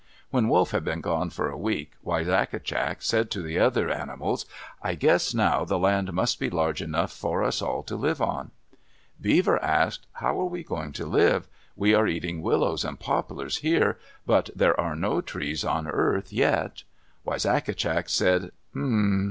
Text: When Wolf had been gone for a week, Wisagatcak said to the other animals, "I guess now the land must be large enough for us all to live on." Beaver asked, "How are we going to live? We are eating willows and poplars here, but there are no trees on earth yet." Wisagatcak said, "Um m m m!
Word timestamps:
When 0.31 0.49
Wolf 0.49 0.71
had 0.71 0.83
been 0.83 1.01
gone 1.01 1.29
for 1.29 1.47
a 1.47 1.55
week, 1.59 1.91
Wisagatcak 2.03 3.03
said 3.03 3.29
to 3.29 3.43
the 3.43 3.59
other 3.59 3.91
animals, 3.91 4.47
"I 4.81 4.95
guess 4.95 5.31
now 5.35 5.63
the 5.63 5.77
land 5.77 6.11
must 6.11 6.39
be 6.39 6.49
large 6.49 6.81
enough 6.81 7.11
for 7.13 7.43
us 7.43 7.61
all 7.61 7.83
to 7.83 7.95
live 7.95 8.19
on." 8.19 8.49
Beaver 9.21 9.61
asked, 9.63 10.07
"How 10.13 10.41
are 10.41 10.45
we 10.45 10.63
going 10.63 10.91
to 10.93 11.05
live? 11.05 11.47
We 11.75 11.93
are 11.93 12.07
eating 12.07 12.41
willows 12.41 12.83
and 12.83 12.99
poplars 12.99 13.57
here, 13.57 13.99
but 14.25 14.49
there 14.55 14.79
are 14.81 14.95
no 14.95 15.21
trees 15.21 15.63
on 15.63 15.85
earth 15.87 16.33
yet." 16.33 16.81
Wisagatcak 17.23 18.09
said, 18.09 18.45
"Um 18.73 18.83
m 18.83 18.83
m 18.83 18.93
m! 19.13 19.19